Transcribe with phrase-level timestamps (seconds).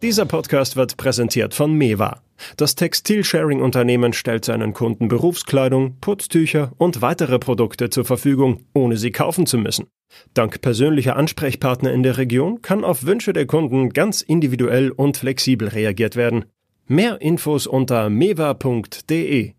[0.00, 2.22] Dieser Podcast wird präsentiert von Mewa.
[2.56, 9.44] Das Textilsharing-Unternehmen stellt seinen Kunden Berufskleidung, Putztücher und weitere Produkte zur Verfügung, ohne sie kaufen
[9.44, 9.88] zu müssen.
[10.34, 15.68] Dank persönlicher Ansprechpartner in der Region kann auf Wünsche der Kunden ganz individuell und flexibel
[15.68, 16.44] reagiert werden.
[16.86, 19.52] Mehr Infos unter mewa.de.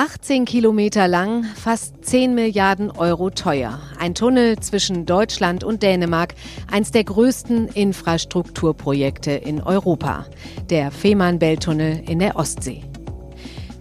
[0.00, 3.80] 18 Kilometer lang, fast 10 Milliarden Euro teuer.
[3.98, 6.36] Ein Tunnel zwischen Deutschland und Dänemark,
[6.70, 10.26] eins der größten Infrastrukturprojekte in Europa.
[10.70, 12.84] Der Fehmarnbelt-Tunnel in der Ostsee.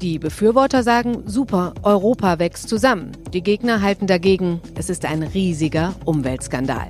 [0.02, 3.12] Die Befürworter sagen, super, Europa wächst zusammen.
[3.32, 6.88] Die Gegner halten dagegen, es ist ein riesiger Umweltskandal.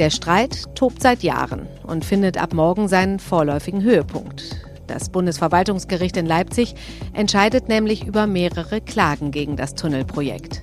[0.00, 4.71] Der Streit tobt seit Jahren und findet ab morgen seinen vorläufigen Höhepunkt.
[4.86, 6.74] Das Bundesverwaltungsgericht in Leipzig
[7.12, 10.62] entscheidet nämlich über mehrere Klagen gegen das Tunnelprojekt.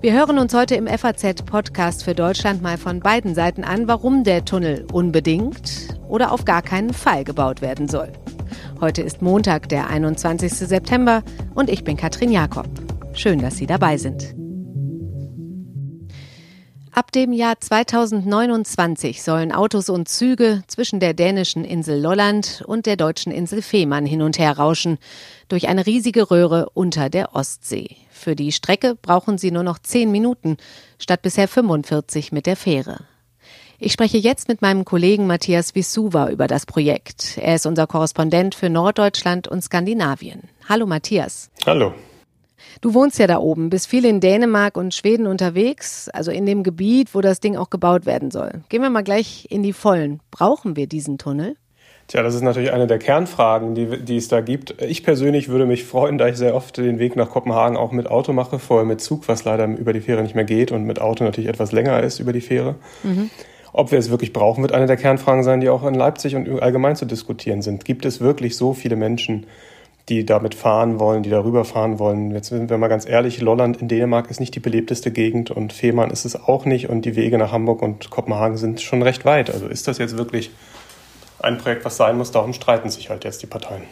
[0.00, 4.46] Wir hören uns heute im FAZ-Podcast für Deutschland mal von beiden Seiten an, warum der
[4.46, 8.10] Tunnel unbedingt oder auf gar keinen Fall gebaut werden soll.
[8.80, 10.52] Heute ist Montag, der 21.
[10.52, 11.22] September
[11.54, 12.66] und ich bin Katrin Jakob.
[13.12, 14.39] Schön, dass Sie dabei sind.
[16.92, 22.96] Ab dem Jahr 2029 sollen Autos und Züge zwischen der dänischen Insel Lolland und der
[22.96, 24.98] deutschen Insel Fehmarn hin und her rauschen,
[25.48, 27.96] durch eine riesige Röhre unter der Ostsee.
[28.10, 30.56] Für die Strecke brauchen sie nur noch zehn Minuten,
[30.98, 33.04] statt bisher 45 mit der Fähre.
[33.78, 37.38] Ich spreche jetzt mit meinem Kollegen Matthias Wisuva über das Projekt.
[37.38, 40.42] Er ist unser Korrespondent für Norddeutschland und Skandinavien.
[40.68, 41.50] Hallo Matthias.
[41.64, 41.94] Hallo.
[42.80, 46.62] Du wohnst ja da oben, bist viel in Dänemark und Schweden unterwegs, also in dem
[46.62, 48.62] Gebiet, wo das Ding auch gebaut werden soll.
[48.70, 50.20] Gehen wir mal gleich in die Vollen.
[50.30, 51.56] Brauchen wir diesen Tunnel?
[52.08, 54.82] Tja, das ist natürlich eine der Kernfragen, die, die es da gibt.
[54.82, 58.10] Ich persönlich würde mich freuen, da ich sehr oft den Weg nach Kopenhagen auch mit
[58.10, 61.00] Auto mache, vorher mit Zug, was leider über die Fähre nicht mehr geht und mit
[61.00, 62.76] Auto natürlich etwas länger ist über die Fähre.
[63.02, 63.30] Mhm.
[63.72, 66.60] Ob wir es wirklich brauchen, wird eine der Kernfragen sein, die auch in Leipzig und
[66.60, 67.84] allgemein zu diskutieren sind.
[67.84, 69.46] Gibt es wirklich so viele Menschen,
[70.10, 72.32] die damit fahren wollen, die darüber fahren wollen.
[72.32, 75.72] Jetzt sind wir mal ganz ehrlich, Lolland in Dänemark ist nicht die belebteste Gegend und
[75.72, 79.24] Fehmarn ist es auch nicht und die Wege nach Hamburg und Kopenhagen sind schon recht
[79.24, 79.50] weit.
[79.50, 80.50] Also ist das jetzt wirklich
[81.38, 82.32] ein Projekt, was sein muss?
[82.32, 83.82] Darum streiten sich halt jetzt die Parteien.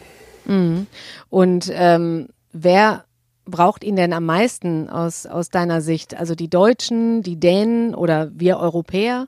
[0.44, 0.86] Mhm.
[1.30, 3.04] Und ähm, wer
[3.46, 6.18] braucht ihn denn am meisten aus, aus deiner Sicht?
[6.18, 9.26] Also die Deutschen, die Dänen oder wir Europäer?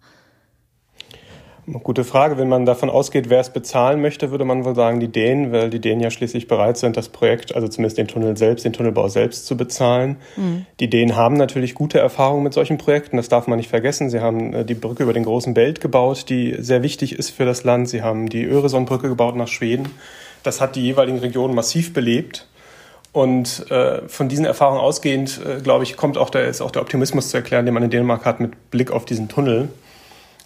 [1.83, 2.37] Gute Frage.
[2.39, 5.71] Wenn man davon ausgeht, wer es bezahlen möchte, würde man wohl sagen, die Dänen, weil
[5.71, 9.09] die Dänen ja schließlich bereit sind, das Projekt, also zumindest den Tunnel selbst, den Tunnelbau
[9.09, 10.17] selbst zu bezahlen.
[10.37, 10.67] Mhm.
[10.81, 14.11] Die Dänen haben natürlich gute Erfahrungen mit solchen Projekten, das darf man nicht vergessen.
[14.11, 17.45] Sie haben äh, die Brücke über den großen Belt gebaut, die sehr wichtig ist für
[17.45, 17.89] das Land.
[17.89, 19.91] Sie haben die Öresundbrücke gebaut nach Schweden.
[20.43, 22.47] Das hat die jeweiligen Regionen massiv belebt.
[23.13, 26.83] Und äh, von diesen Erfahrungen ausgehend, äh, glaube ich, kommt auch der, ist auch der
[26.83, 29.69] Optimismus zu erklären, den man in Dänemark hat mit Blick auf diesen Tunnel.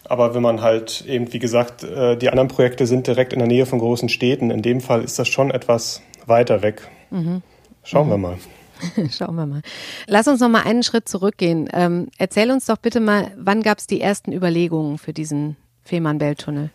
[0.08, 3.48] Aber wenn man halt eben, wie gesagt, äh, die anderen Projekte sind direkt in der
[3.48, 4.50] Nähe von großen Städten.
[4.50, 6.88] In dem Fall ist das schon etwas weiter weg.
[7.10, 7.42] Mhm.
[7.82, 8.10] Schauen mhm.
[8.10, 8.36] wir mal.
[9.10, 9.62] Schauen wir mal.
[10.06, 11.68] Lass uns noch mal einen Schritt zurückgehen.
[11.72, 16.70] Ähm, erzähl uns doch bitte mal, wann gab es die ersten Überlegungen für diesen Fehmarnbelt-Tunnel?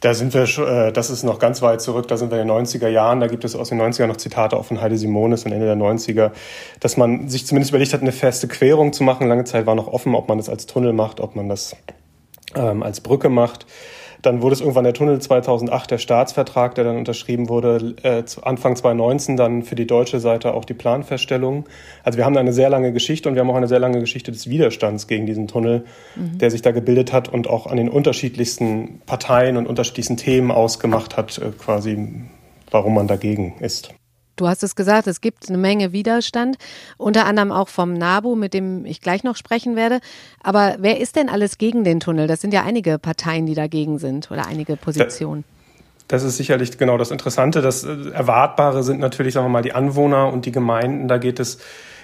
[0.00, 2.56] Da sind wir, äh, das ist noch ganz weit zurück, da sind wir in den
[2.56, 5.52] 90er Jahren, da gibt es aus den 90er noch Zitate auch von Heide Simonis am
[5.52, 6.32] Ende der 90er,
[6.80, 9.28] dass man sich zumindest überlegt hat, eine feste Querung zu machen.
[9.28, 11.76] Lange Zeit war noch offen, ob man das als Tunnel macht, ob man das
[12.54, 13.66] ähm, als Brücke macht.
[14.22, 18.76] Dann wurde es irgendwann der Tunnel 2008, der Staatsvertrag, der dann unterschrieben wurde, äh, Anfang
[18.76, 21.68] 2019 dann für die deutsche Seite auch die Planfeststellung.
[22.04, 24.30] Also wir haben eine sehr lange Geschichte und wir haben auch eine sehr lange Geschichte
[24.30, 26.38] des Widerstands gegen diesen Tunnel, mhm.
[26.38, 31.16] der sich da gebildet hat und auch an den unterschiedlichsten Parteien und unterschiedlichsten Themen ausgemacht
[31.16, 32.08] hat, äh, quasi,
[32.70, 33.92] warum man dagegen ist.
[34.36, 36.56] Du hast es gesagt, es gibt eine Menge Widerstand,
[36.96, 40.00] unter anderem auch vom NABU, mit dem ich gleich noch sprechen werde.
[40.42, 42.26] Aber wer ist denn alles gegen den Tunnel?
[42.26, 45.44] Das sind ja einige Parteien, die dagegen sind oder einige Positionen.
[46.08, 47.62] Das ist sicherlich genau das Interessante.
[47.62, 51.08] Das äh, Erwartbare sind natürlich, sagen wir mal, die Anwohner und die Gemeinden.
[51.08, 51.58] Da geht es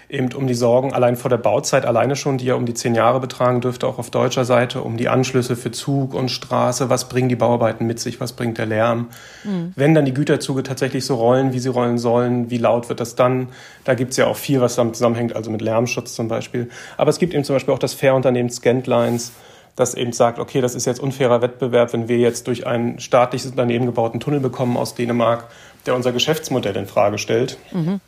[0.09, 2.95] eben um die Sorgen allein vor der Bauzeit alleine schon, die ja um die zehn
[2.95, 7.09] Jahre betragen dürfte, auch auf deutscher Seite, um die Anschlüsse für Zug und Straße, was
[7.09, 9.09] bringen die Bauarbeiten mit sich, was bringt der Lärm.
[9.45, 9.73] Mhm.
[9.77, 13.17] Wenn dann die Güterzüge tatsächlich so rollen, wie sie rollen sollen, wie laut wird das
[13.17, 13.49] dann?
[13.85, 16.71] Da gibt's ja auch viel, was damit zusammenhängt, also mit Lärmschutz zum Beispiel.
[16.97, 19.33] Aber es gibt eben zum Beispiel auch das Fairunternehmen Scantlines,
[19.77, 23.51] das eben sagt, okay, das ist jetzt unfairer Wettbewerb, wenn wir jetzt durch ein staatliches
[23.51, 25.45] Unternehmen gebauten Tunnel bekommen aus Dänemark,
[25.85, 27.59] der unser Geschäftsmodell in Frage stellt.
[27.73, 28.01] Mhm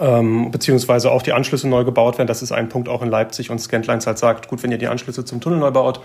[0.00, 2.28] ähm, beziehungsweise auch die Anschlüsse neu gebaut werden.
[2.28, 4.88] Das ist ein Punkt auch in Leipzig und Scantlines halt sagt, gut, wenn ihr die
[4.88, 6.00] Anschlüsse zum Tunnel neu baut,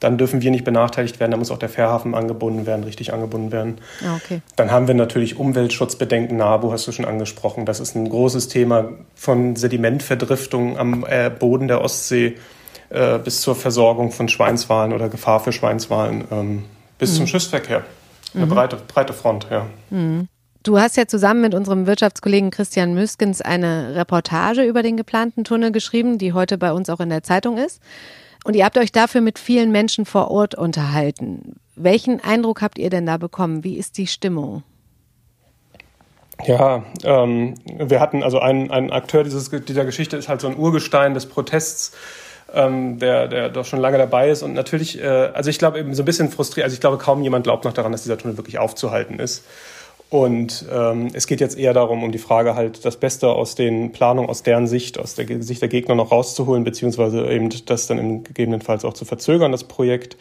[0.00, 3.52] dann dürfen wir nicht benachteiligt werden, da muss auch der Fährhafen angebunden werden, richtig angebunden
[3.52, 3.78] werden.
[4.02, 4.40] Ah, okay.
[4.56, 7.66] Dann haben wir natürlich Umweltschutzbedenken, NABU hast du schon angesprochen.
[7.66, 12.38] Das ist ein großes Thema von Sedimentverdriftung am äh, Boden der Ostsee
[12.88, 16.64] äh, bis zur Versorgung von Schweinswalen oder Gefahr für Schweinswalen ähm,
[16.98, 17.16] bis mhm.
[17.16, 17.84] zum Schiffsverkehr.
[18.34, 18.50] Eine mhm.
[18.50, 19.66] breite, breite Front, ja.
[19.90, 20.28] Mhm.
[20.62, 25.72] Du hast ja zusammen mit unserem Wirtschaftskollegen Christian Müskens eine Reportage über den geplanten Tunnel
[25.72, 27.80] geschrieben, die heute bei uns auch in der Zeitung ist.
[28.44, 31.56] Und ihr habt euch dafür mit vielen Menschen vor Ort unterhalten.
[31.76, 33.64] Welchen Eindruck habt ihr denn da bekommen?
[33.64, 34.62] Wie ist die Stimmung?
[36.44, 40.58] Ja, ähm, wir hatten also einen, einen Akteur dieses, dieser Geschichte ist halt so ein
[40.58, 41.92] Urgestein des Protests,
[42.52, 45.94] ähm, der, der doch schon lange dabei ist und natürlich, äh, also ich glaube eben
[45.94, 48.36] so ein bisschen frustriert, also ich glaube kaum jemand glaubt noch daran, dass dieser Tunnel
[48.36, 49.44] wirklich aufzuhalten ist.
[50.10, 53.92] Und ähm, es geht jetzt eher darum, um die Frage halt, das Beste aus den
[53.92, 57.98] Planungen, aus deren Sicht, aus der Sicht der Gegner noch rauszuholen, beziehungsweise eben das dann
[57.98, 60.16] im gegebenenfalls auch zu verzögern, das Projekt.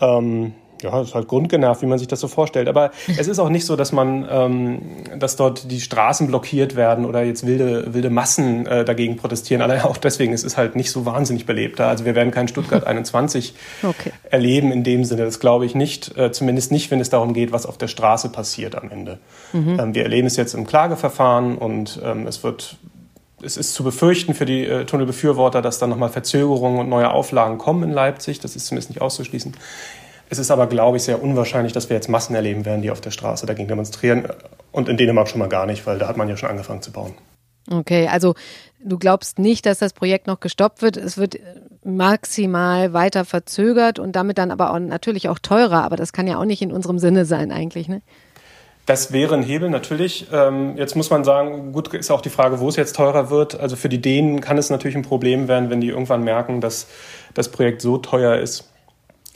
[0.00, 2.68] Ähm, ja, ist halt grundgenervt, wie man sich das so vorstellt.
[2.68, 4.82] Aber es ist auch nicht so, dass man, ähm,
[5.18, 9.62] dass dort die Straßen blockiert werden oder jetzt wilde, wilde Massen äh, dagegen protestieren.
[9.62, 11.88] Allein auch deswegen, es ist halt nicht so wahnsinnig belebt da.
[11.88, 14.12] Also wir werden kein Stuttgart 21 okay.
[14.30, 15.24] erleben in dem Sinne.
[15.24, 16.16] Das glaube ich nicht.
[16.16, 19.18] Äh, zumindest nicht, wenn es darum geht, was auf der Straße passiert am Ende.
[19.52, 19.78] Mhm.
[19.78, 22.76] Ähm, wir erleben es jetzt im Klageverfahren und ähm, es wird
[23.42, 27.58] es ist zu befürchten für die äh, Tunnelbefürworter, dass dann nochmal Verzögerungen und neue Auflagen
[27.58, 28.40] kommen in Leipzig.
[28.40, 29.54] Das ist zumindest nicht auszuschließen.
[30.32, 33.02] Es ist aber, glaube ich, sehr unwahrscheinlich, dass wir jetzt Massen erleben werden, die auf
[33.02, 34.28] der Straße dagegen demonstrieren.
[34.70, 36.90] Und in Dänemark schon mal gar nicht, weil da hat man ja schon angefangen zu
[36.90, 37.12] bauen.
[37.70, 38.34] Okay, also
[38.82, 40.96] du glaubst nicht, dass das Projekt noch gestoppt wird.
[40.96, 41.36] Es wird
[41.84, 45.84] maximal weiter verzögert und damit dann aber auch natürlich auch teurer.
[45.84, 48.00] Aber das kann ja auch nicht in unserem Sinne sein eigentlich, ne?
[48.86, 50.28] Das wäre ein Hebel natürlich.
[50.32, 53.60] Ähm, jetzt muss man sagen, gut ist auch die Frage, wo es jetzt teurer wird.
[53.60, 56.86] Also für die Dänen kann es natürlich ein Problem werden, wenn die irgendwann merken, dass
[57.34, 58.71] das Projekt so teuer ist,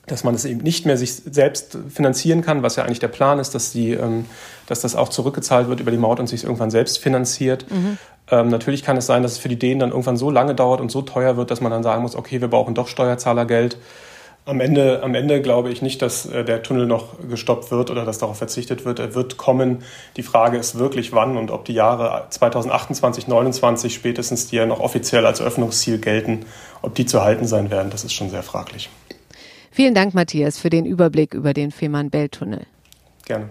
[0.06, 3.38] dass man es eben nicht mehr sich selbst finanzieren kann, was ja eigentlich der Plan
[3.38, 4.26] ist, dass, die, ähm,
[4.66, 7.66] dass das auch zurückgezahlt wird über die Maut und sich irgendwann selbst finanziert.
[7.70, 7.98] Mhm.
[8.30, 10.80] Ähm, natürlich kann es sein, dass es für die Dänen dann irgendwann so lange dauert
[10.80, 13.78] und so teuer wird, dass man dann sagen muss, okay, wir brauchen doch Steuerzahlergeld.
[14.44, 18.04] Am Ende, am Ende glaube ich nicht, dass äh, der Tunnel noch gestoppt wird oder
[18.04, 19.00] dass darauf verzichtet wird.
[19.00, 19.82] Er wird kommen.
[20.16, 24.78] Die Frage ist wirklich, wann und ob die Jahre 2028, 2029 spätestens, die ja noch
[24.78, 26.46] offiziell als Öffnungsziel gelten,
[26.82, 28.88] ob die zu halten sein werden, das ist schon sehr fraglich.
[29.76, 32.62] Vielen Dank, Matthias, für den Überblick über den Fehmarn-Belt-Tunnel.
[33.26, 33.50] Gerne.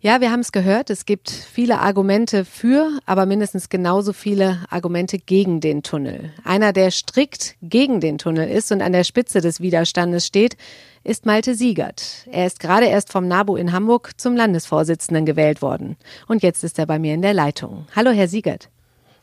[0.00, 0.90] Ja, wir haben es gehört.
[0.90, 6.32] Es gibt viele Argumente für, aber mindestens genauso viele Argumente gegen den Tunnel.
[6.42, 10.56] Einer, der strikt gegen den Tunnel ist und an der Spitze des Widerstandes steht,
[11.04, 12.26] ist Malte Siegert.
[12.32, 15.96] Er ist gerade erst vom NABU in Hamburg zum Landesvorsitzenden gewählt worden.
[16.26, 17.86] Und jetzt ist er bei mir in der Leitung.
[17.94, 18.70] Hallo, Herr Siegert.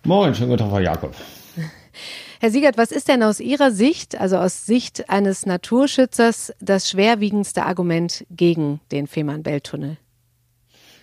[0.06, 1.14] Moin, schönen guten Tag, Frau Jakob.
[2.46, 7.66] Herr Siegert, was ist denn aus Ihrer Sicht, also aus Sicht eines Naturschützers, das schwerwiegendste
[7.66, 9.98] Argument gegen den Fehmarn-Belt-Tunnel?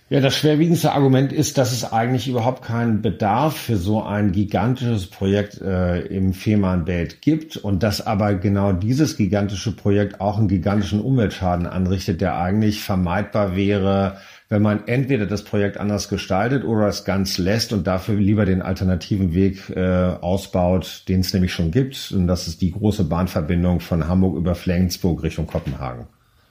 [0.08, 5.08] Ja, das schwerwiegendste Argument ist, dass es eigentlich überhaupt keinen Bedarf für so ein gigantisches
[5.08, 11.00] Projekt äh, im Fehmarnbelt gibt und dass aber genau dieses gigantische Projekt auch einen gigantischen
[11.00, 14.18] Umweltschaden anrichtet, der eigentlich vermeidbar wäre,
[14.52, 18.60] wenn man entweder das Projekt anders gestaltet oder es ganz lässt und dafür lieber den
[18.60, 22.12] alternativen Weg äh, ausbaut, den es nämlich schon gibt.
[22.12, 26.04] Und das ist die große Bahnverbindung von Hamburg über Flensburg Richtung Kopenhagen.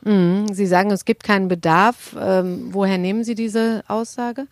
[0.03, 0.51] Mhm.
[0.51, 2.15] Sie sagen, es gibt keinen Bedarf.
[2.19, 4.48] Ähm, woher nehmen Sie diese Aussage?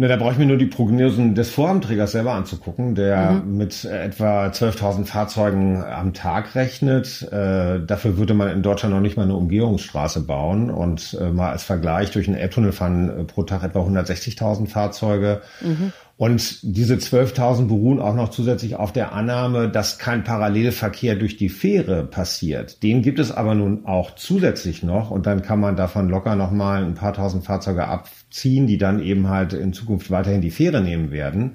[0.00, 3.56] Ne, da brauche ich mir nur die Prognosen des Vorhabenträgers selber anzugucken, der mhm.
[3.56, 7.22] mit etwa 12.000 Fahrzeugen am Tag rechnet.
[7.32, 10.70] Äh, dafür würde man in Deutschland noch nicht mal eine Umgehungsstraße bauen.
[10.70, 15.42] Und äh, mal als Vergleich, durch einen Elbtunnel fahren äh, pro Tag etwa 160.000 Fahrzeuge.
[15.62, 15.92] Mhm.
[16.18, 21.48] Und diese 12.000 beruhen auch noch zusätzlich auf der Annahme, dass kein Parallelverkehr durch die
[21.48, 22.82] Fähre passiert.
[22.82, 26.84] Den gibt es aber nun auch zusätzlich noch und dann kann man davon locker nochmal
[26.84, 31.12] ein paar tausend Fahrzeuge abziehen, die dann eben halt in Zukunft weiterhin die Fähre nehmen
[31.12, 31.52] werden.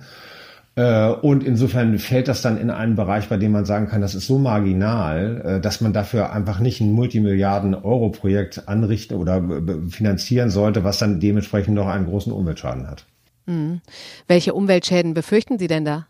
[0.75, 4.15] Äh, und insofern fällt das dann in einen Bereich, bei dem man sagen kann, das
[4.15, 9.43] ist so marginal, äh, dass man dafür einfach nicht ein Multimilliarden-Euro-Projekt anrichten oder
[9.89, 13.05] finanzieren sollte, was dann dementsprechend noch einen großen Umweltschaden hat.
[13.45, 13.81] Mhm.
[14.27, 16.07] Welche Umweltschäden befürchten Sie denn da?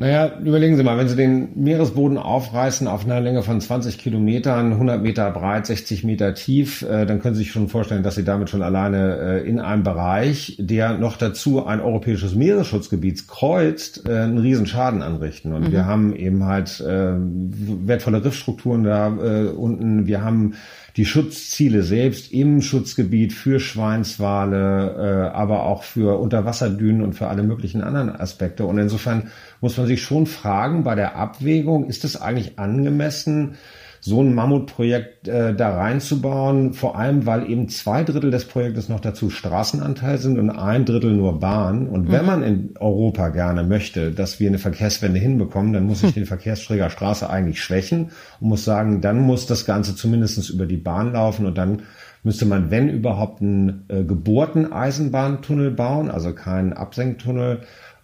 [0.00, 4.72] Naja, überlegen Sie mal, wenn Sie den Meeresboden aufreißen auf einer Länge von 20 Kilometern,
[4.72, 8.24] 100 Meter breit, 60 Meter tief, äh, dann können Sie sich schon vorstellen, dass Sie
[8.24, 14.20] damit schon alleine äh, in einem Bereich, der noch dazu ein europäisches Meeresschutzgebiet kreuzt, äh,
[14.20, 15.52] einen riesen Schaden anrichten.
[15.52, 15.72] Und mhm.
[15.72, 20.06] wir haben eben halt äh, wertvolle Riffstrukturen da äh, unten.
[20.06, 20.54] Wir haben
[21.00, 27.42] die Schutzziele selbst im Schutzgebiet für Schweinswale, äh, aber auch für Unterwasserdünen und für alle
[27.42, 28.66] möglichen anderen Aspekte.
[28.66, 29.30] Und insofern
[29.62, 33.54] muss man sich schon fragen bei der Abwägung, ist es eigentlich angemessen,
[34.00, 39.00] so ein Mammutprojekt äh, da reinzubauen, vor allem weil eben zwei Drittel des Projektes noch
[39.00, 41.86] dazu Straßenanteil sind und ein Drittel nur Bahn.
[41.86, 42.12] Und mhm.
[42.12, 46.26] wenn man in Europa gerne möchte, dass wir eine Verkehrswende hinbekommen, dann muss ich den
[46.26, 51.12] Verkehrsträger Straße eigentlich schwächen und muss sagen, dann muss das Ganze zumindestens über die Bahn
[51.12, 51.82] laufen und dann
[52.22, 57.60] müsste man, wenn überhaupt, einen äh, gebohrten Eisenbahntunnel bauen, also keinen Absenktunnel,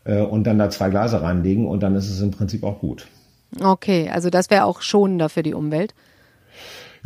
[0.07, 3.07] äh, und dann da zwei Gleise reinlegen und dann ist es im Prinzip auch gut.
[3.61, 5.95] Okay, also das wäre auch schonender für die Umwelt.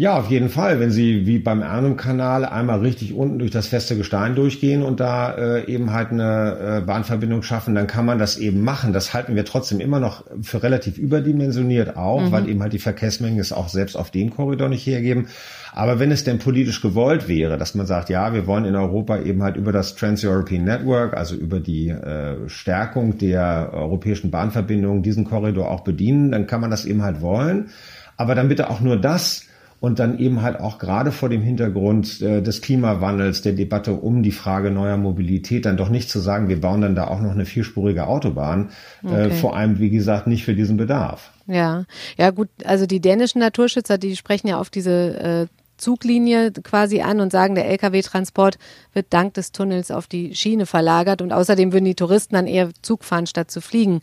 [0.00, 0.80] Ja, auf jeden Fall.
[0.80, 5.30] Wenn Sie wie beim Ernum-Kanal einmal richtig unten durch das feste Gestein durchgehen und da
[5.34, 8.94] äh, eben halt eine äh, Bahnverbindung schaffen, dann kann man das eben machen.
[8.94, 12.32] Das halten wir trotzdem immer noch für relativ überdimensioniert auch, mhm.
[12.32, 15.26] weil eben halt die Verkehrsmengen es auch selbst auf dem Korridor nicht hergeben.
[15.74, 19.18] Aber wenn es denn politisch gewollt wäre, dass man sagt, ja, wir wollen in Europa
[19.18, 25.24] eben halt über das Trans-European Network, also über die äh, Stärkung der europäischen Bahnverbindungen diesen
[25.24, 27.68] Korridor auch bedienen, dann kann man das eben halt wollen.
[28.16, 29.44] Aber dann bitte auch nur das,
[29.80, 34.22] und dann eben halt auch gerade vor dem Hintergrund äh, des Klimawandels, der Debatte um
[34.22, 37.32] die Frage neuer Mobilität, dann doch nicht zu sagen, wir bauen dann da auch noch
[37.32, 38.70] eine vierspurige Autobahn,
[39.02, 39.28] äh, okay.
[39.28, 41.32] äh, vor allem, wie gesagt, nicht für diesen Bedarf.
[41.46, 41.86] Ja,
[42.18, 45.46] ja gut, also die dänischen Naturschützer, die sprechen ja auf diese äh,
[45.78, 48.58] Zuglinie quasi an und sagen, der Lkw-Transport
[48.92, 52.68] wird dank des Tunnels auf die Schiene verlagert und außerdem würden die Touristen dann eher
[52.82, 54.00] Zug fahren, statt zu fliegen.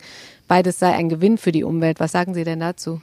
[0.48, 2.00] Beides sei ein Gewinn für die Umwelt.
[2.00, 3.00] Was sagen Sie denn dazu?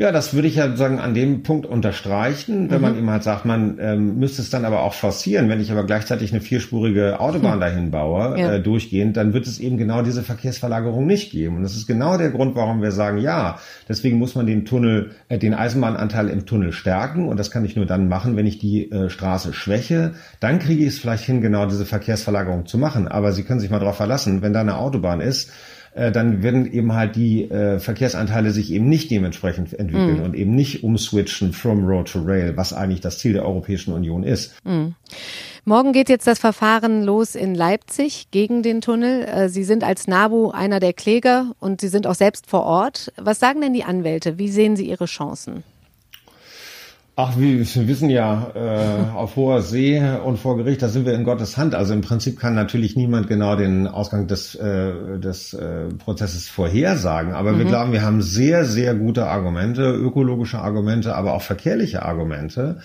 [0.00, 2.82] Ja, das würde ich ja sagen an dem Punkt unterstreichen, wenn mhm.
[2.82, 5.50] man ihm halt sagt, man ähm, müsste es dann aber auch forcieren.
[5.50, 7.60] Wenn ich aber gleichzeitig eine vierspurige Autobahn mhm.
[7.60, 8.54] dahin baue, ja.
[8.54, 11.56] äh, durchgehend, dann wird es eben genau diese Verkehrsverlagerung nicht geben.
[11.56, 13.58] Und das ist genau der Grund, warum wir sagen, ja,
[13.90, 17.28] deswegen muss man den Tunnel, äh, den Eisenbahnanteil im Tunnel stärken.
[17.28, 20.12] Und das kann ich nur dann machen, wenn ich die äh, Straße schwäche.
[20.40, 23.06] Dann kriege ich es vielleicht hin, genau diese Verkehrsverlagerung zu machen.
[23.06, 25.52] Aber Sie können sich mal darauf verlassen, wenn da eine Autobahn ist,
[25.94, 30.24] äh, dann werden eben halt die äh, Verkehrsanteile sich eben nicht dementsprechend entwickeln mhm.
[30.24, 34.22] und eben nicht umswitchen from Road to Rail, was eigentlich das Ziel der Europäischen Union
[34.22, 34.54] ist.
[34.64, 34.94] Mhm.
[35.64, 39.24] Morgen geht jetzt das Verfahren los in Leipzig gegen den Tunnel.
[39.24, 43.12] Äh, Sie sind als NABU einer der Kläger und Sie sind auch selbst vor Ort.
[43.16, 44.38] Was sagen denn die Anwälte?
[44.38, 45.62] Wie sehen Sie Ihre Chancen?
[47.16, 51.24] Ach, wir wissen ja, äh, auf hoher See und vor Gericht, da sind wir in
[51.24, 51.74] Gottes Hand.
[51.74, 57.32] Also im Prinzip kann natürlich niemand genau den Ausgang des, äh, des äh, Prozesses vorhersagen.
[57.32, 57.58] Aber mhm.
[57.58, 62.78] wir glauben, wir haben sehr, sehr gute Argumente, ökologische Argumente, aber auch verkehrliche Argumente,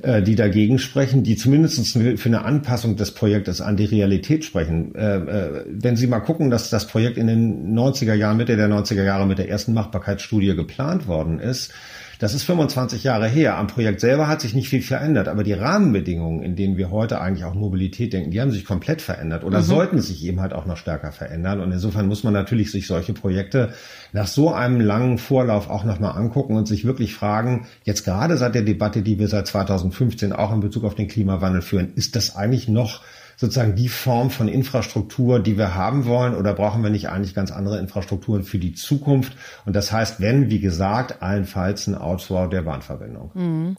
[0.00, 4.94] äh, die dagegen sprechen, die zumindest für eine Anpassung des Projektes an die Realität sprechen.
[4.94, 8.68] Äh, äh, wenn Sie mal gucken, dass das Projekt in den 90er Jahren, Mitte der
[8.68, 11.72] 90er Jahre mit der ersten Machbarkeitsstudie geplant worden ist,
[12.18, 13.56] das ist 25 Jahre her.
[13.56, 17.20] Am Projekt selber hat sich nicht viel verändert, aber die Rahmenbedingungen, in denen wir heute
[17.20, 19.64] eigentlich auch Mobilität denken, die haben sich komplett verändert oder mhm.
[19.64, 21.60] sollten sich eben halt auch noch stärker verändern.
[21.60, 23.70] Und insofern muss man natürlich sich solche Projekte
[24.12, 28.54] nach so einem langen Vorlauf auch nochmal angucken und sich wirklich fragen, jetzt gerade seit
[28.54, 32.36] der Debatte, die wir seit 2015 auch in Bezug auf den Klimawandel führen, ist das
[32.36, 33.02] eigentlich noch
[33.36, 37.50] sozusagen die Form von Infrastruktur, die wir haben wollen, oder brauchen wir nicht eigentlich ganz
[37.50, 39.32] andere Infrastrukturen für die Zukunft?
[39.64, 43.30] Und das heißt, wenn, wie gesagt, allenfalls ein Ausbau der Bahnverbindung.
[43.34, 43.76] Mhm.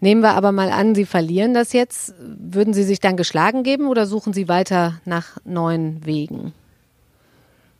[0.00, 2.14] Nehmen wir aber mal an, Sie verlieren das jetzt.
[2.20, 6.52] Würden Sie sich dann geschlagen geben oder suchen Sie weiter nach neuen Wegen?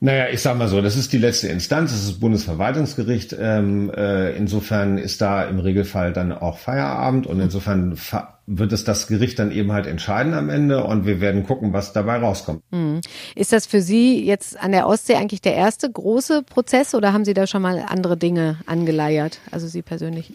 [0.00, 3.35] Naja, ich sag mal so, das ist die letzte Instanz, das ist das Bundesverwaltungsgericht.
[3.38, 7.99] Ähm, äh, insofern ist da im Regelfall dann auch Feierabend und insofern
[8.47, 11.93] wird es das Gericht dann eben halt entscheiden am Ende und wir werden gucken, was
[11.93, 12.62] dabei rauskommt.
[12.71, 13.00] Mhm.
[13.35, 17.25] Ist das für Sie jetzt an der Ostsee eigentlich der erste große Prozess oder haben
[17.25, 20.33] Sie da schon mal andere Dinge angeleiert, also Sie persönlich?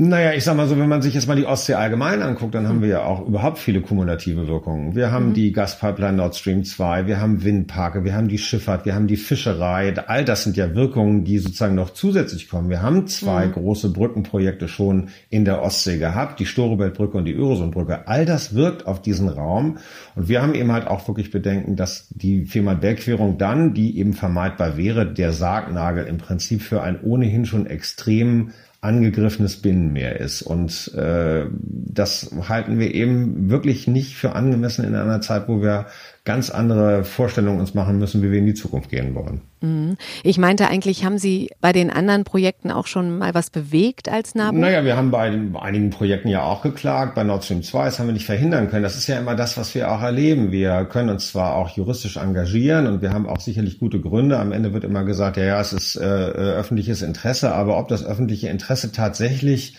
[0.00, 2.62] Naja, ich sag mal so, wenn man sich jetzt mal die Ostsee allgemein anguckt, dann
[2.62, 2.68] mhm.
[2.68, 4.94] haben wir ja auch überhaupt viele kumulative Wirkungen.
[4.94, 5.34] Wir haben mhm.
[5.34, 9.16] die Gaspipeline Nord Stream 2, wir haben Windparke, wir haben die Schifffahrt, wir haben die
[9.16, 9.92] Fischerei.
[10.06, 12.70] All das sind ja Wirkungen, die sozusagen noch zusätzlich kommen.
[12.70, 13.54] Wir haben zwei mhm.
[13.54, 18.06] große Brückenprojekte schon in der Ostsee gehabt, die Storebeltbrücke und die Öresundbrücke.
[18.06, 19.78] All das wirkt auf diesen Raum.
[20.14, 24.76] Und wir haben eben halt auch wirklich Bedenken, dass die Fehmarnbelquerung dann, die eben vermeidbar
[24.76, 30.42] wäre, der Sargnagel im Prinzip für ein ohnehin schon extrem angegriffenes Binnenmeer ist.
[30.42, 35.86] Und äh, das halten wir eben wirklich nicht für angemessen in einer Zeit, wo wir
[36.28, 39.40] ganz andere Vorstellungen uns machen müssen, wie wir in die Zukunft gehen wollen.
[39.62, 39.96] Mhm.
[40.22, 44.34] Ich meinte eigentlich, haben Sie bei den anderen Projekten auch schon mal was bewegt als
[44.34, 44.58] NABU?
[44.58, 47.14] Naja, wir haben bei einigen Projekten ja auch geklagt.
[47.14, 48.82] Bei Nord Stream 2, das haben wir nicht verhindern können.
[48.82, 50.52] Das ist ja immer das, was wir auch erleben.
[50.52, 54.38] Wir können uns zwar auch juristisch engagieren und wir haben auch sicherlich gute Gründe.
[54.38, 57.88] Am Ende wird immer gesagt, ja, ja, es ist äh, äh öffentliches Interesse, aber ob
[57.88, 59.78] das öffentliche Interesse tatsächlich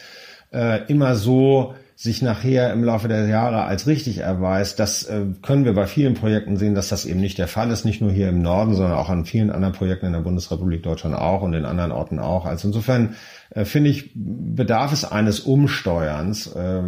[0.52, 5.66] äh, immer so sich nachher im Laufe der Jahre als richtig erweist, das äh, können
[5.66, 8.30] wir bei vielen Projekten sehen, dass das eben nicht der Fall ist, nicht nur hier
[8.30, 11.66] im Norden, sondern auch an vielen anderen Projekten in der Bundesrepublik Deutschland auch und in
[11.66, 12.46] anderen Orten auch.
[12.46, 13.16] Also insofern
[13.50, 16.80] äh, finde ich, bedarf es eines Umsteuerns äh,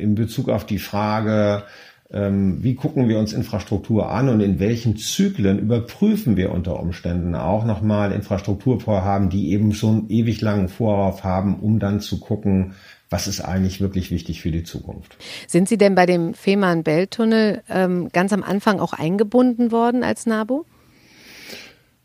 [0.00, 1.64] in Bezug auf die Frage,
[2.12, 7.34] ähm, wie gucken wir uns Infrastruktur an und in welchen Zyklen überprüfen wir unter Umständen
[7.34, 12.74] auch nochmal Infrastrukturvorhaben, die eben einen ewig langen Vorlauf haben, um dann zu gucken,
[13.10, 15.16] was ist eigentlich wirklich wichtig für die Zukunft.
[15.48, 20.64] Sind Sie denn bei dem Fehmarn-Belt-Tunnel ähm, ganz am Anfang auch eingebunden worden als NABU?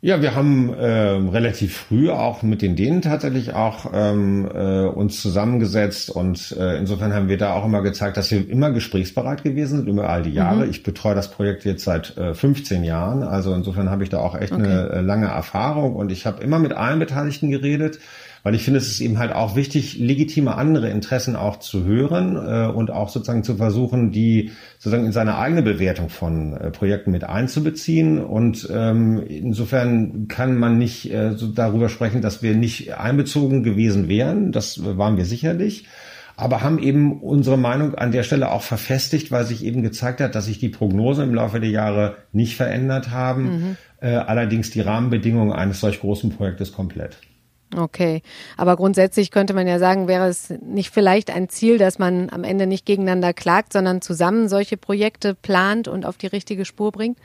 [0.06, 5.20] Ja, wir haben äh, relativ früh auch mit den Dänen tatsächlich auch ähm, äh, uns
[5.20, 9.78] zusammengesetzt und äh, insofern haben wir da auch immer gezeigt, dass wir immer gesprächsbereit gewesen
[9.78, 10.66] sind über all die Jahre.
[10.66, 10.70] Mhm.
[10.70, 14.40] Ich betreue das Projekt jetzt seit äh, 15 Jahren, also insofern habe ich da auch
[14.40, 14.64] echt okay.
[14.64, 17.98] eine äh, lange Erfahrung und ich habe immer mit allen Beteiligten geredet
[18.46, 22.36] weil ich finde, es ist eben halt auch wichtig, legitime andere Interessen auch zu hören
[22.36, 27.10] äh, und auch sozusagen zu versuchen, die sozusagen in seine eigene Bewertung von äh, Projekten
[27.10, 28.24] mit einzubeziehen.
[28.24, 34.10] Und ähm, insofern kann man nicht äh, so darüber sprechen, dass wir nicht einbezogen gewesen
[34.10, 34.52] wären.
[34.52, 35.88] Das waren wir sicherlich
[36.38, 40.36] aber haben eben unsere Meinung an der Stelle auch verfestigt, weil sich eben gezeigt hat,
[40.36, 43.78] dass sich die Prognosen im Laufe der Jahre nicht verändert haben, mhm.
[44.02, 47.20] äh, allerdings die Rahmenbedingungen eines solch großen Projektes komplett.
[47.74, 48.22] Okay,
[48.58, 52.44] aber grundsätzlich könnte man ja sagen, wäre es nicht vielleicht ein Ziel, dass man am
[52.44, 57.18] Ende nicht gegeneinander klagt, sondern zusammen solche Projekte plant und auf die richtige Spur bringt?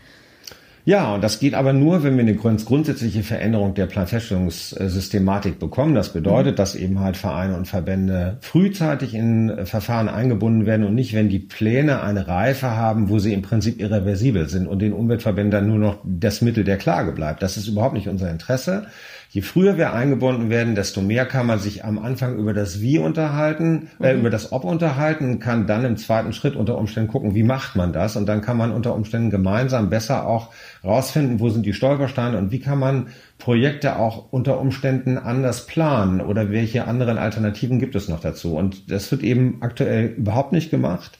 [0.86, 5.94] Ja, und das geht aber nur, wenn wir eine grundsätzliche Veränderung der Planfeststellungssystematik bekommen.
[5.94, 11.14] Das bedeutet, dass eben halt Vereine und Verbände frühzeitig in Verfahren eingebunden werden und nicht,
[11.14, 15.50] wenn die Pläne eine Reife haben, wo sie im Prinzip irreversibel sind und den Umweltverbänden
[15.50, 17.42] dann nur noch das Mittel der Klage bleibt.
[17.42, 18.86] Das ist überhaupt nicht unser Interesse.
[19.32, 22.98] Je früher wir eingebunden werden, desto mehr kann man sich am Anfang über das Wie
[22.98, 24.20] unterhalten, äh, mhm.
[24.20, 27.92] über das Ob unterhalten, kann dann im zweiten Schritt unter Umständen gucken, wie macht man
[27.92, 28.16] das?
[28.16, 30.48] Und dann kann man unter Umständen gemeinsam besser auch
[30.82, 33.06] rausfinden, wo sind die Stolpersteine und wie kann man
[33.38, 38.56] Projekte auch unter Umständen anders planen oder welche anderen Alternativen gibt es noch dazu?
[38.56, 41.19] Und das wird eben aktuell überhaupt nicht gemacht.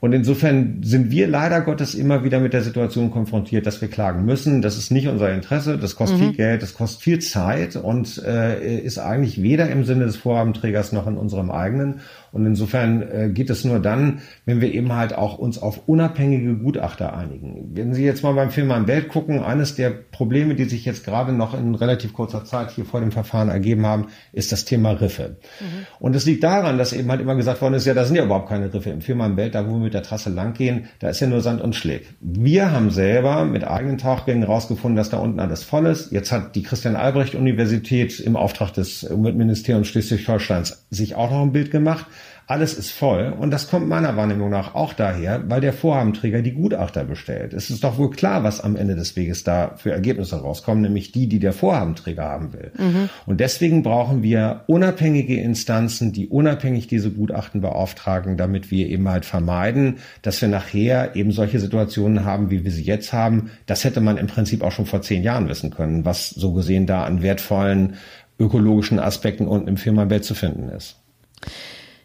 [0.00, 4.24] Und insofern sind wir leider Gottes immer wieder mit der Situation konfrontiert, dass wir klagen
[4.24, 4.62] müssen.
[4.62, 6.22] Das ist nicht unser Interesse, das kostet mhm.
[6.22, 10.92] viel Geld, das kostet viel Zeit und äh, ist eigentlich weder im Sinne des Vorhabenträgers
[10.92, 12.00] noch in unserem eigenen.
[12.32, 16.54] Und insofern äh, geht es nur dann, wenn wir eben halt auch uns auf unabhängige
[16.54, 17.70] Gutachter einigen.
[17.74, 21.04] Wenn Sie jetzt mal beim Film an Welt gucken, eines der Probleme, die sich jetzt
[21.04, 24.92] gerade noch in relativ kurzer Zeit hier vor dem Verfahren ergeben haben, ist das Thema
[24.92, 25.36] Riffe.
[25.60, 25.86] Mhm.
[25.98, 28.24] Und es liegt daran, dass eben halt immer gesagt worden ist, ja, da sind ja
[28.24, 28.90] überhaupt keine Riffe.
[28.90, 31.40] Im Film am Welt, da wo wir mit der Trasse langgehen, da ist ja nur
[31.40, 32.14] Sand und Schläg.
[32.20, 36.12] Wir haben selber mit eigenen Tauchgängen rausgefunden, dass da unten alles voll ist.
[36.12, 41.52] Jetzt hat die Christian Albrecht Universität im Auftrag des Umweltministeriums Schleswig-Holsteins sich auch noch ein
[41.52, 42.06] Bild gemacht.
[42.50, 46.50] Alles ist voll und das kommt meiner Wahrnehmung nach auch daher, weil der Vorhabenträger die
[46.50, 47.54] Gutachter bestellt.
[47.54, 51.12] Es ist doch wohl klar, was am Ende des Weges da für Ergebnisse rauskommen, nämlich
[51.12, 52.72] die, die der Vorhabenträger haben will.
[52.76, 53.08] Mhm.
[53.24, 59.26] Und deswegen brauchen wir unabhängige Instanzen, die unabhängig diese Gutachten beauftragen, damit wir eben halt
[59.26, 63.52] vermeiden, dass wir nachher eben solche Situationen haben, wie wir sie jetzt haben.
[63.66, 66.86] Das hätte man im Prinzip auch schon vor zehn Jahren wissen können, was so gesehen
[66.86, 67.94] da an wertvollen
[68.40, 70.96] ökologischen Aspekten unten im Firmabett zu finden ist.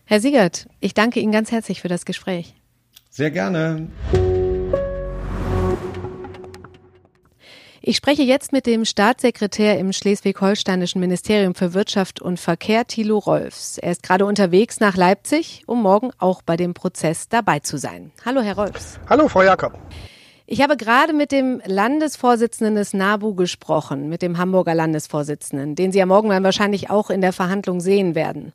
[0.07, 2.53] Herr Siegert, ich danke Ihnen ganz herzlich für das Gespräch.
[3.09, 3.87] Sehr gerne.
[7.81, 13.79] Ich spreche jetzt mit dem Staatssekretär im schleswig-holsteinischen Ministerium für Wirtschaft und Verkehr, Thilo Rolfs.
[13.79, 18.11] Er ist gerade unterwegs nach Leipzig, um morgen auch bei dem Prozess dabei zu sein.
[18.23, 18.99] Hallo, Herr Rolfs.
[19.09, 19.73] Hallo, Frau Jakob.
[20.47, 25.97] Ich habe gerade mit dem Landesvorsitzenden des NABU gesprochen, mit dem Hamburger Landesvorsitzenden, den Sie
[25.97, 28.53] ja morgen dann wahrscheinlich auch in der Verhandlung sehen werden.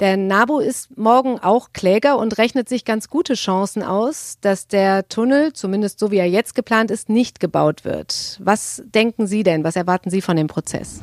[0.00, 5.08] Der NABU ist morgen auch Kläger und rechnet sich ganz gute Chancen aus, dass der
[5.08, 8.40] Tunnel, zumindest so wie er jetzt geplant ist, nicht gebaut wird.
[8.42, 9.62] Was denken Sie denn?
[9.62, 11.00] Was erwarten Sie von dem Prozess?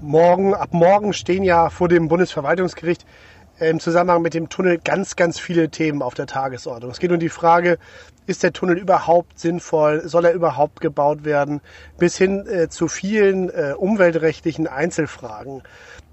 [0.00, 3.04] Morgen, ab morgen stehen ja vor dem Bundesverwaltungsgericht
[3.58, 6.92] im Zusammenhang mit dem Tunnel ganz, ganz viele Themen auf der Tagesordnung.
[6.92, 7.78] Es geht um die Frage,
[8.26, 10.02] ist der Tunnel überhaupt sinnvoll?
[10.08, 11.60] Soll er überhaupt gebaut werden?
[11.98, 15.62] Bis hin äh, zu vielen äh, umweltrechtlichen Einzelfragen.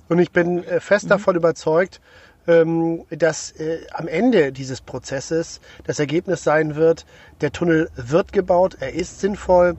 [0.09, 1.09] Und ich bin äh, fest mhm.
[1.09, 2.01] davon überzeugt,
[2.47, 7.05] ähm, dass äh, am Ende dieses Prozesses das Ergebnis sein wird,
[7.41, 9.77] der Tunnel wird gebaut, er ist sinnvoll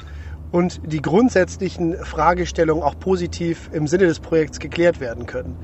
[0.50, 5.56] und die grundsätzlichen Fragestellungen auch positiv im Sinne des Projekts geklärt werden können.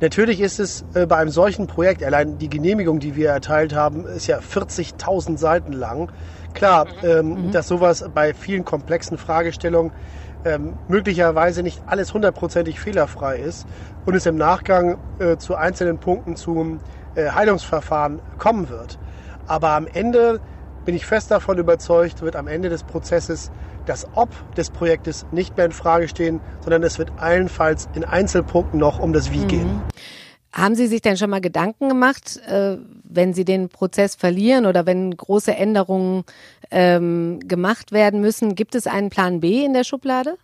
[0.00, 4.06] Natürlich ist es äh, bei einem solchen Projekt, allein die Genehmigung, die wir erteilt haben,
[4.06, 6.10] ist ja 40.000 Seiten lang.
[6.52, 7.08] Klar, mhm.
[7.08, 7.52] ähm, mhm.
[7.52, 9.92] dass sowas bei vielen komplexen Fragestellungen
[10.44, 13.66] ähm, möglicherweise nicht alles hundertprozentig fehlerfrei ist
[14.04, 16.78] und es im Nachgang äh, zu einzelnen Punkten zu
[17.14, 18.98] äh, Heilungsverfahren kommen wird.
[19.46, 20.40] Aber am Ende
[20.84, 23.50] bin ich fest davon überzeugt, wird am Ende des Prozesses
[23.86, 28.78] das Ob des Projektes nicht mehr in Frage stehen, sondern es wird allenfalls in Einzelpunkten
[28.78, 29.48] noch um das Wie mhm.
[29.48, 29.82] gehen.
[30.52, 34.86] Haben Sie sich denn schon mal Gedanken gemacht, äh, wenn Sie den Prozess verlieren oder
[34.86, 36.22] wenn große Änderungen
[36.70, 38.54] ähm, gemacht werden müssen?
[38.54, 40.36] Gibt es einen Plan B in der Schublade?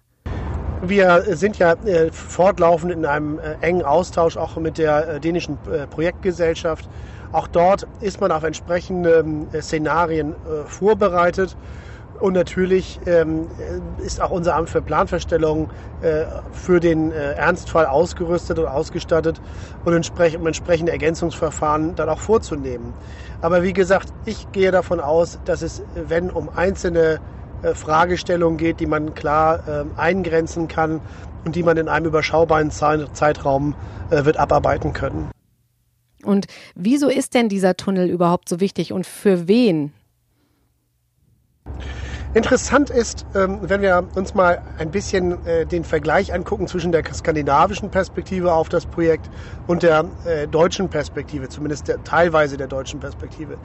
[0.82, 5.58] Wir sind ja äh, fortlaufend in einem äh, engen Austausch auch mit der dänischen
[5.90, 6.88] Projektgesellschaft.
[7.32, 11.56] Auch dort ist man auf entsprechende ähm, Szenarien äh, vorbereitet.
[12.20, 13.46] Und natürlich ähm,
[14.04, 15.70] ist auch unser Amt für Planverstellung
[16.02, 19.40] äh, für den äh, Ernstfall ausgerüstet und ausgestattet
[19.86, 22.92] und entsprech um entsprechende Ergänzungsverfahren dann auch vorzunehmen.
[23.40, 27.20] Aber wie gesagt, ich gehe davon aus, dass es, wenn um einzelne
[27.62, 31.00] äh, Fragestellungen geht, die man klar äh, eingrenzen kann
[31.46, 33.74] und die man in einem überschaubaren Zeitraum
[34.10, 35.30] äh, wird abarbeiten können.
[36.24, 39.92] Und wieso ist denn dieser Tunnel überhaupt so wichtig und für wen?
[42.32, 47.02] Interessant ist, ähm, wenn wir uns mal ein bisschen äh, den Vergleich angucken zwischen der
[47.12, 49.30] skandinavischen Perspektive auf das Projekt
[49.66, 53.58] und der äh, deutschen Perspektive, zumindest der, teilweise der deutschen Perspektive.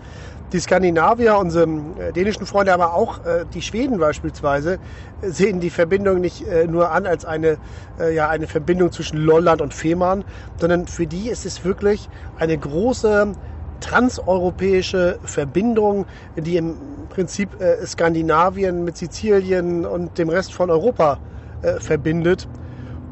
[0.51, 1.65] Die Skandinavier, unsere
[1.99, 3.19] äh, dänischen Freunde, aber auch
[3.53, 4.79] die Schweden beispielsweise,
[5.21, 7.59] sehen die Verbindung nicht nur an als eine,
[7.97, 10.23] ja, eine Verbindung zwischen Lolland und Fehmarn,
[10.59, 13.33] sondern für die ist es wirklich eine große
[13.79, 16.75] transeuropäische Verbindung, die im
[17.09, 21.19] Prinzip äh, Skandinavien mit Sizilien und dem Rest von Europa
[21.61, 22.47] äh, verbindet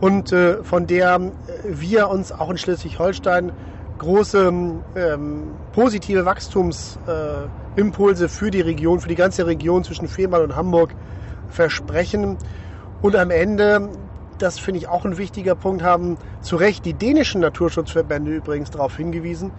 [0.01, 1.29] und äh, von der äh,
[1.63, 3.51] wir uns auch in Schleswig-Holstein
[3.97, 4.51] große
[4.95, 10.93] ähm, positive Wachstumsimpulse für die Region, für die ganze Region zwischen Fehmarn und Hamburg
[11.49, 12.37] versprechen.
[13.01, 13.89] Und am Ende,
[14.43, 18.97] das finde ich auch ein wichtiger Punkt, haben zu Recht die dänischen Naturschutzverbände übrigens darauf
[18.97, 19.51] hingewiesen,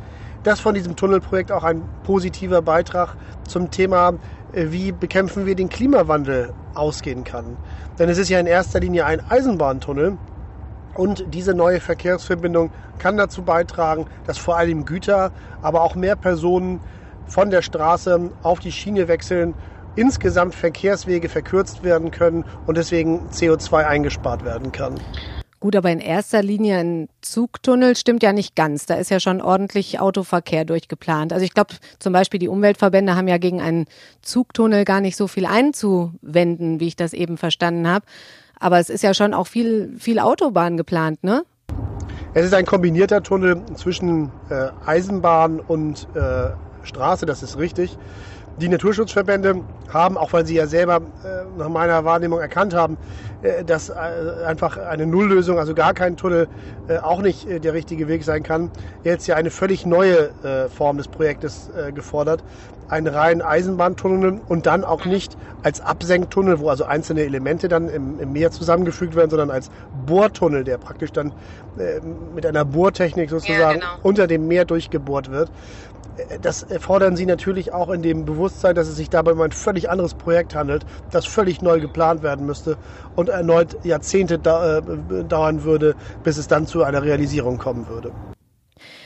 [0.43, 3.17] dass von diesem Tunnelprojekt auch ein positiver Beitrag
[3.49, 4.13] zum Thema,
[4.53, 7.57] äh, wie bekämpfen wir den Klimawandel, ausgehen kann.
[7.99, 10.19] Denn es ist ja in erster Linie ein Eisenbahntunnel.
[10.95, 16.81] Und diese neue Verkehrsverbindung kann dazu beitragen, dass vor allem Güter, aber auch mehr Personen
[17.27, 19.55] von der Straße auf die Schiene wechseln,
[19.97, 24.95] insgesamt Verkehrswege verkürzt werden können und deswegen CO2 eingespart werden kann.
[25.65, 28.85] Gut, aber in erster Linie ein Zugtunnel stimmt ja nicht ganz.
[28.85, 31.33] Da ist ja schon ordentlich Autoverkehr durchgeplant.
[31.33, 33.87] Also ich glaube, zum Beispiel die Umweltverbände haben ja gegen einen
[34.21, 38.05] Zugtunnel gar nicht so viel einzuwenden, wie ich das eben verstanden habe.
[38.61, 41.45] Aber es ist ja schon auch viel, viel Autobahn geplant, ne?
[42.35, 46.51] Es ist ein kombinierter Tunnel zwischen äh, Eisenbahn und äh,
[46.83, 47.97] Straße, das ist richtig.
[48.61, 49.63] Die Naturschutzverbände
[49.93, 52.97] haben, auch weil sie ja selber äh, nach meiner Wahrnehmung erkannt haben,
[53.43, 53.95] äh, dass äh,
[54.47, 56.47] einfach eine Nulllösung, also gar kein Tunnel,
[56.89, 58.71] äh, auch nicht äh, der richtige Weg sein kann,
[59.03, 62.45] jetzt ja eine völlig neue äh, Form des Projektes gefordert.
[62.89, 68.21] Einen reinen Eisenbahntunnel und dann auch nicht als Absenktunnel, wo also einzelne Elemente dann im,
[68.21, 69.71] im Meer zusammengefügt werden, sondern als
[70.07, 71.33] Bohrtunnel, der praktisch dann
[72.35, 73.87] mit einer Bohrtechnik sozusagen ja, genau.
[74.03, 75.51] unter dem Meer durchgebohrt wird
[76.43, 79.91] das fordern sie natürlich auch in dem Bewusstsein, dass es sich dabei um ein völlig
[79.91, 82.77] anderes Projekt handelt, das völlig neu geplant werden müsste
[83.17, 88.13] und erneut Jahrzehnte äh, dauern würde, bis es dann zu einer Realisierung kommen würde.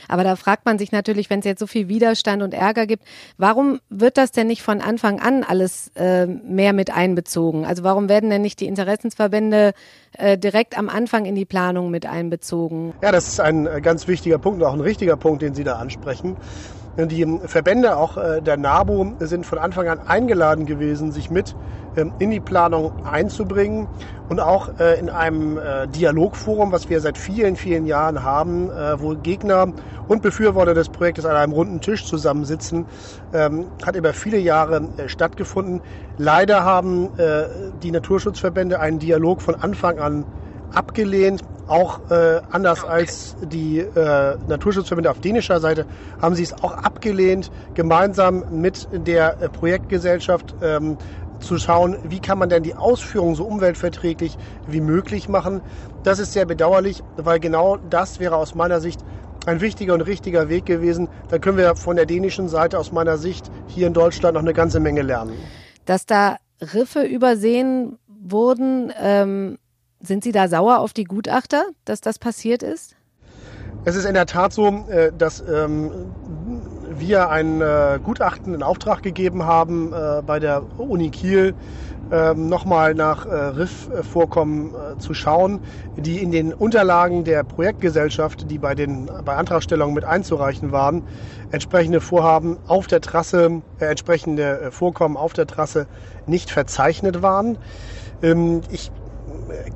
[0.09, 3.03] Aber da fragt man sich natürlich, wenn es jetzt so viel Widerstand und Ärger gibt,
[3.37, 7.63] warum wird das denn nicht von Anfang an alles äh, mehr mit einbezogen?
[7.63, 9.73] Also warum werden denn nicht die Interessensverbände
[10.17, 12.93] äh, direkt am Anfang in die Planung mit einbezogen?
[13.03, 15.75] Ja, das ist ein äh, ganz wichtiger Punkt, auch ein richtiger Punkt, den Sie da
[15.75, 16.35] ansprechen.
[17.07, 21.55] Die Verbände, auch äh, der NABU, sind von Anfang an eingeladen gewesen, sich mit
[21.95, 23.87] ähm, in die Planung einzubringen
[24.27, 29.15] und auch äh, in einem äh, Dialogforum, was wir seit vielen, vielen Jahren haben, wo
[29.15, 29.73] Gegner
[30.07, 32.85] und Befürworter des Projektes an einem runden Tisch zusammensitzen,
[33.33, 35.81] ähm, hat über viele Jahre stattgefunden.
[36.17, 37.11] Leider haben
[37.81, 40.25] die Naturschutzverbände einen Dialog von Anfang an
[40.73, 41.41] abgelehnt.
[41.67, 42.91] Auch äh, anders okay.
[42.91, 45.85] als die äh, Naturschutzverbände auf dänischer Seite
[46.19, 50.97] haben sie es auch abgelehnt, gemeinsam mit der äh, Projektgesellschaft ähm,
[51.39, 55.61] zu schauen, wie kann man denn die Ausführung so umweltverträglich wie möglich machen.
[56.03, 59.01] Das ist sehr bedauerlich, weil genau das wäre aus meiner Sicht
[59.45, 61.07] ein wichtiger und richtiger Weg gewesen.
[61.29, 64.53] Da können wir von der dänischen Seite aus meiner Sicht hier in Deutschland noch eine
[64.53, 65.33] ganze Menge lernen.
[65.85, 69.57] Dass da Riffe übersehen wurden, ähm,
[69.99, 72.95] sind Sie da sauer auf die Gutachter, dass das passiert ist?
[73.85, 75.91] Es ist in der Tat so, äh, dass ähm,
[76.97, 81.53] wir ein äh, Gutachten in Auftrag gegeben haben äh, bei der Uni Kiel,
[82.11, 85.59] ähm, nochmal nach Riff-Vorkommen zu schauen,
[85.95, 91.03] die in den Unterlagen der Projektgesellschaft, die bei den bei Antragstellungen mit einzureichen waren,
[91.51, 95.87] entsprechende Vorhaben auf der Trasse, äh, entsprechende Vorkommen auf der Trasse
[96.25, 97.57] nicht verzeichnet waren.
[98.21, 98.91] Ähm, ich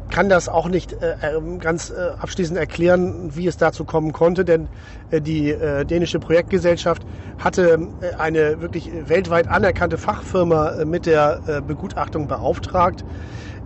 [0.09, 4.45] kann das auch nicht äh, ähm, ganz äh, abschließend erklären, wie es dazu kommen konnte,
[4.45, 4.67] denn
[5.09, 7.03] äh, die äh, dänische Projektgesellschaft
[7.37, 13.03] hatte äh, eine wirklich weltweit anerkannte Fachfirma äh, mit der äh, Begutachtung beauftragt.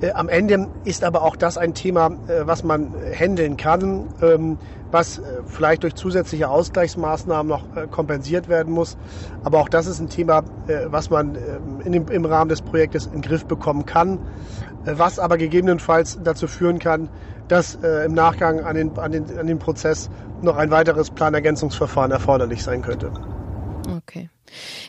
[0.02, 4.58] Äh, am Ende ist aber auch das ein Thema, äh, was man handeln kann, ähm,
[4.92, 8.98] was äh, vielleicht durch zusätzliche Ausgleichsmaßnahmen noch äh, kompensiert werden muss.
[9.44, 13.06] Aber auch das ist ein Thema, äh, was man ähm, dem, im Rahmen des Projektes
[13.06, 14.20] in den Griff bekommen kann
[14.88, 17.10] was aber gegebenenfalls dazu führen kann,
[17.48, 20.10] dass äh, im Nachgang an den, an, den, an den Prozess
[20.42, 23.12] noch ein weiteres Planergänzungsverfahren erforderlich sein könnte.
[23.96, 24.30] Okay.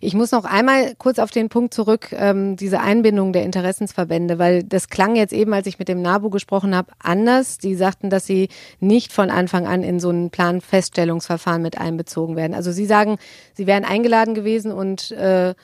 [0.01, 4.63] Ich muss noch einmal kurz auf den Punkt zurück, ähm, diese Einbindung der Interessensverbände, weil
[4.63, 7.59] das klang jetzt eben, als ich mit dem NABU gesprochen habe, anders.
[7.59, 8.49] Die sagten, dass sie
[8.81, 12.55] nicht von Anfang an in so ein Planfeststellungsverfahren mit einbezogen werden.
[12.55, 13.19] Also sie sagen,
[13.55, 15.55] sie wären eingeladen gewesen und äh,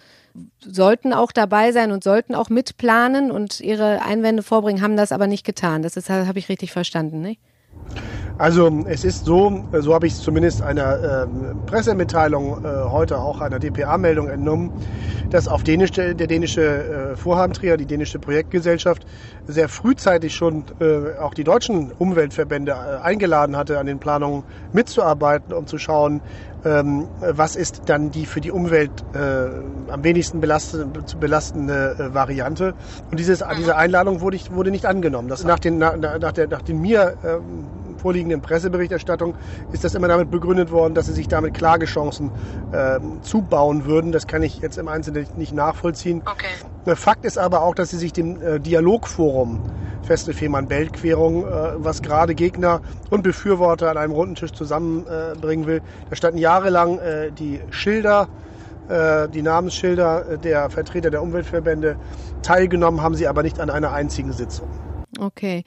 [0.60, 5.28] sollten auch dabei sein und sollten auch mitplanen und ihre Einwände vorbringen, haben das aber
[5.28, 5.82] nicht getan.
[5.82, 7.40] Das ist, habe ich richtig verstanden, nicht?
[8.36, 11.26] Also es ist so, so habe ich es zumindest einer äh,
[11.66, 14.72] Pressemitteilung äh, heute auch einer DPA-Meldung entnommen,
[15.30, 19.06] dass auf Dänisch, der dänische äh, Vorhabenträger, die dänische Projektgesellschaft,
[19.46, 24.42] sehr frühzeitig schon äh, auch die deutschen Umweltverbände äh, eingeladen hatte, an den Planungen
[24.72, 26.20] mitzuarbeiten, um zu schauen,
[26.64, 32.74] ähm, was ist dann die für die Umwelt äh, am wenigsten belastende, belastende äh, Variante.
[33.10, 35.28] Und dieses, diese Einladung wurde, ich, wurde nicht angenommen.
[35.28, 37.66] Das nach den, nach, nach, der, nach den mir ähm,
[38.04, 39.34] vorliegenden Presseberichterstattung
[39.72, 42.30] ist das immer damit begründet worden, dass sie sich damit Klagechancen
[42.70, 44.12] äh, zubauen würden.
[44.12, 46.20] Das kann ich jetzt im Einzelnen nicht nachvollziehen.
[46.26, 46.96] Okay.
[46.96, 49.62] Fakt ist aber auch, dass sie sich dem äh, Dialogforum
[50.02, 55.80] Feste Fehmarn-Belt-Querung, äh, was gerade Gegner und Befürworter an einem runden Tisch zusammenbringen will.
[56.10, 58.28] Da standen jahrelang äh, die Schilder,
[58.90, 61.96] äh, die Namensschilder der Vertreter der Umweltverbände.
[62.42, 64.68] Teilgenommen haben sie aber nicht an einer einzigen Sitzung.
[65.18, 65.64] Okay.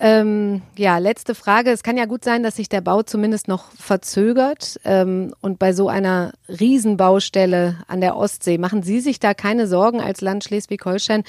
[0.00, 1.70] Ähm, ja, letzte Frage.
[1.70, 4.78] Es kann ja gut sein, dass sich der Bau zumindest noch verzögert.
[4.84, 10.00] Ähm, und bei so einer Riesenbaustelle an der Ostsee, machen Sie sich da keine Sorgen
[10.00, 11.24] als Land Schleswig-Holstein,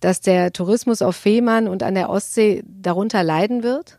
[0.00, 3.98] dass der Tourismus auf Fehmarn und an der Ostsee darunter leiden wird?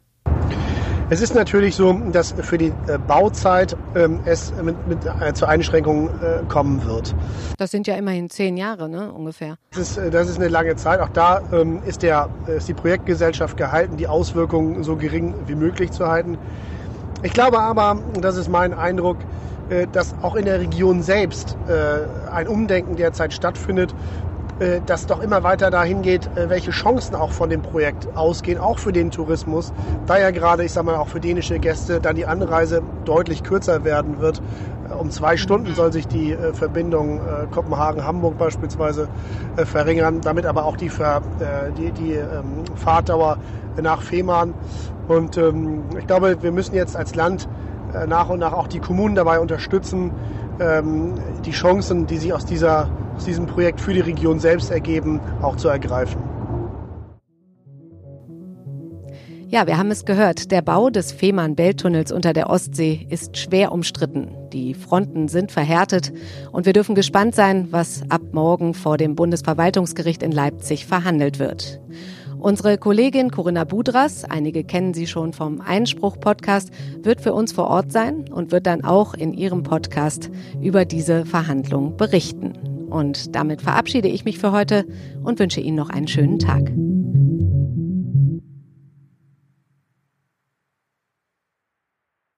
[1.12, 5.46] Es ist natürlich so, dass für die äh, Bauzeit ähm, es mit, mit äh, zu
[5.46, 7.14] Einschränkungen äh, kommen wird.
[7.58, 9.58] Das sind ja immerhin zehn Jahre, ne, ungefähr.
[9.72, 11.02] Das ist, das ist eine lange Zeit.
[11.02, 15.92] Auch da ähm, ist, der, ist die Projektgesellschaft gehalten, die Auswirkungen so gering wie möglich
[15.92, 16.38] zu halten.
[17.24, 19.18] Ich glaube aber, das ist mein Eindruck,
[19.92, 21.56] dass auch in der Region selbst
[22.32, 23.94] ein Umdenken derzeit stattfindet
[24.86, 28.78] das doch immer weiter dahin geht, äh, welche Chancen auch von dem Projekt ausgehen, auch
[28.78, 29.74] für den Tourismus.
[30.06, 33.84] Da ja gerade, ich sag mal, auch für dänische Gäste dann die Anreise deutlich kürzer
[33.84, 34.42] werden wird.
[34.90, 37.22] Äh, um zwei Stunden soll sich die Verbindung
[37.52, 39.08] Kopenhagen-Hamburg beispielsweise
[39.56, 41.22] verringern, damit aber auch die, Ver,
[41.78, 43.38] die, die ähm, Fahrtdauer
[43.82, 44.54] nach Fehmarn.
[45.08, 47.48] Und ähm, ich glaube, wir müssen jetzt als Land
[48.08, 50.12] nach und nach auch die Kommunen dabei unterstützen,
[50.62, 55.20] ähm, die Chancen, die sich aus, dieser, aus diesem Projekt für die Region selbst ergeben,
[55.42, 56.22] auch zu ergreifen.
[59.52, 60.50] Ja, wir haben es gehört.
[60.50, 64.30] Der Bau des Fehmarn-Belt-Tunnels unter der Ostsee ist schwer umstritten.
[64.54, 66.14] Die Fronten sind verhärtet
[66.54, 71.82] und wir dürfen gespannt sein, was ab morgen vor dem Bundesverwaltungsgericht in Leipzig verhandelt wird.
[72.40, 76.72] Unsere Kollegin Corinna Budras, einige kennen sie schon vom Einspruch-Podcast,
[77.04, 81.26] wird für uns vor Ort sein und wird dann auch in ihrem Podcast über diese
[81.26, 82.71] Verhandlung berichten.
[82.92, 84.86] Und damit verabschiede ich mich für heute
[85.24, 86.72] und wünsche Ihnen noch einen schönen Tag.